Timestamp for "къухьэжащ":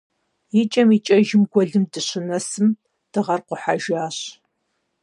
3.47-4.17